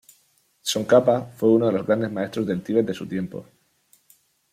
Tsongkhapa 0.63 1.31
fue 1.37 1.49
uno 1.49 1.67
de 1.67 1.73
los 1.73 1.85
grandes 1.85 2.11
maestros 2.11 2.47
del 2.47 2.63
Tíbet 2.63 2.87
de 2.87 2.93
su 2.95 3.07
tiempo. 3.07 3.45